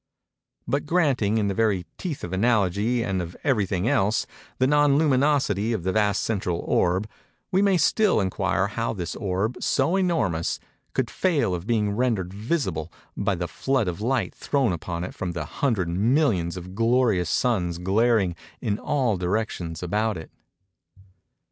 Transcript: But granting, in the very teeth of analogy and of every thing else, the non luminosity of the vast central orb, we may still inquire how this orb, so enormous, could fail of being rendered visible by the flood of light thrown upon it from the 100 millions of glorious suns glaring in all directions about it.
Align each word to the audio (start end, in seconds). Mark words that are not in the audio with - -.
But 0.67 0.87
granting, 0.87 1.37
in 1.37 1.47
the 1.47 1.53
very 1.53 1.85
teeth 1.99 2.23
of 2.23 2.33
analogy 2.33 3.03
and 3.03 3.21
of 3.21 3.37
every 3.43 3.67
thing 3.67 3.87
else, 3.87 4.25
the 4.57 4.65
non 4.65 4.97
luminosity 4.97 5.73
of 5.73 5.83
the 5.83 5.91
vast 5.91 6.23
central 6.23 6.57
orb, 6.61 7.07
we 7.51 7.61
may 7.61 7.77
still 7.77 8.19
inquire 8.19 8.65
how 8.65 8.93
this 8.93 9.15
orb, 9.15 9.61
so 9.61 9.95
enormous, 9.95 10.59
could 10.93 11.11
fail 11.11 11.53
of 11.53 11.67
being 11.67 11.95
rendered 11.95 12.33
visible 12.33 12.91
by 13.15 13.35
the 13.35 13.47
flood 13.47 13.87
of 13.87 14.01
light 14.01 14.33
thrown 14.33 14.73
upon 14.73 15.03
it 15.03 15.13
from 15.13 15.33
the 15.33 15.41
100 15.41 15.87
millions 15.87 16.57
of 16.57 16.73
glorious 16.73 17.29
suns 17.29 17.77
glaring 17.77 18.35
in 18.59 18.79
all 18.79 19.17
directions 19.17 19.83
about 19.83 20.17
it. 20.17 20.31